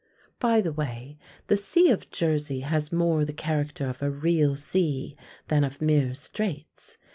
[0.39, 5.15] By the way, the sea of Jersey has more the character of a real sea
[5.47, 6.97] than of mere straits.